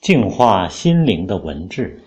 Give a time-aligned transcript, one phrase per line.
[0.00, 2.00] 净化心灵的文字。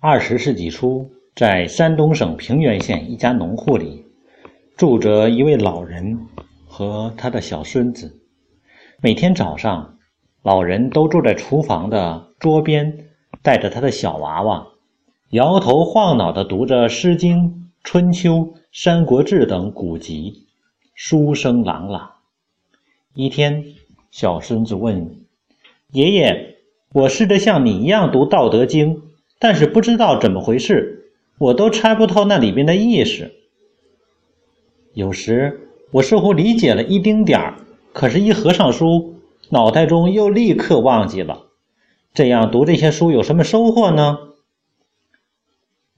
[0.00, 4.06] 二十世纪初，在山东省平原县一家农户里，
[4.78, 6.26] 住着一位老人
[6.66, 8.18] 和他的小孙子。
[9.02, 9.98] 每天早上，
[10.42, 13.10] 老人都坐在厨房的桌边，
[13.42, 14.68] 带着他的小娃娃，
[15.32, 17.36] 摇头晃脑地读着《诗经》
[17.84, 18.36] 《春秋》
[18.72, 20.46] 《三国志》等古籍，
[20.94, 22.10] 书声朗朗。
[23.12, 23.62] 一天，
[24.10, 25.24] 小孙子问
[25.92, 26.56] 爷爷
[26.92, 28.96] ：“我试着像你一样读《道德经》，
[29.38, 33.32] 但是不知道怎么回事，我都猜不透那里边的意思。
[34.92, 37.56] 有时我似乎理解了一丁点儿，
[37.92, 39.14] 可是，一合上书，
[39.50, 41.46] 脑袋中又立刻忘记了。
[42.12, 44.18] 这样读这些书有什么收获呢？”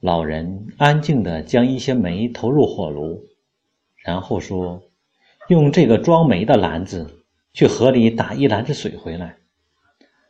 [0.01, 3.25] 老人安静地将一些煤投入火炉，
[3.97, 4.83] 然后说
[5.49, 7.07] ：“用这个装煤的篮子。”
[7.53, 9.37] 去河里打一篮子水回来，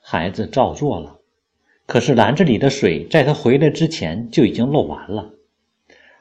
[0.01, 1.21] 孩子照做了。
[1.87, 5.35] 可是篮子里的水在他回来之前就已经漏完了。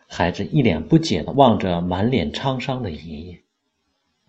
[0.08, 3.42] 孩子一脸不解地望着满脸沧桑的爷爷。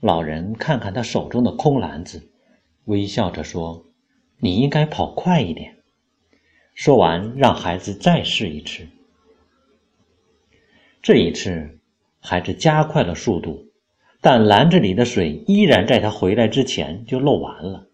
[0.01, 2.31] 老人看看他手中的空篮子，
[2.85, 3.85] 微笑着说
[4.39, 5.77] ：“你应该跑快一点。”
[6.75, 8.87] 说完，让孩子再试一次。
[11.03, 11.79] 这一次，
[12.21, 13.72] 孩子加快了速度。
[14.25, 17.89] 但篮子里的水依然在他回来之前就漏完了。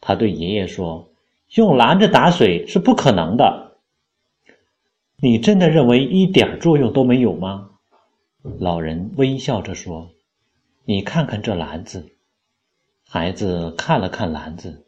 [0.00, 1.10] 他对爷爷说
[1.56, 3.72] ：“用篮子打水是不可能的。”
[5.20, 7.70] 你真的认为一点作用都没有吗？
[8.60, 10.10] 老人微笑着说
[10.86, 12.08] ：“你看看这篮子。”
[13.04, 14.86] 孩子看了看篮子，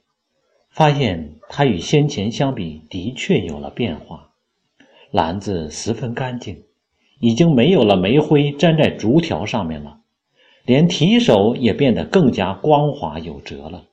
[0.70, 4.30] 发现它与先前相比的确有了变化。
[5.10, 6.62] 篮子十分干净，
[7.18, 10.00] 已经没有了煤灰粘在竹条上面了。
[10.64, 13.84] 连提手也变得更加光滑有折了，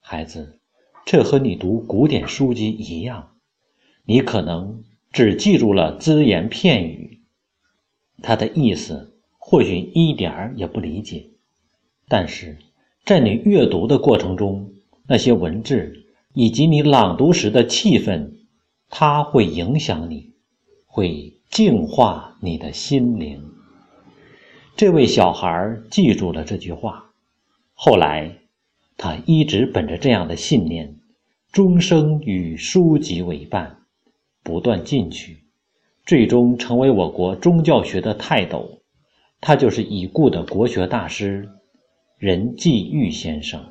[0.00, 0.58] 孩子，
[1.04, 3.30] 这和你读古典书籍一样，
[4.04, 4.82] 你可能
[5.12, 7.20] 只记住了只言片语，
[8.20, 11.26] 它的意思或许一点儿也不理解，
[12.08, 12.58] 但是
[13.04, 14.72] 在你阅读的过程中，
[15.06, 16.04] 那些文字
[16.34, 18.32] 以及你朗读时的气氛，
[18.90, 20.32] 它会影响你，
[20.84, 23.52] 会净化你的心灵。
[24.76, 27.06] 这位小孩记住了这句话，
[27.72, 28.36] 后来，
[28.98, 30.96] 他一直本着这样的信念，
[31.50, 33.78] 终生与书籍为伴，
[34.42, 35.38] 不断进取，
[36.04, 38.82] 最终成为我国宗教学的泰斗。
[39.40, 41.48] 他就是已故的国学大师
[42.18, 43.64] 任继玉先生。